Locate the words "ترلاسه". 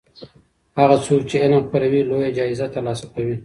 2.73-3.05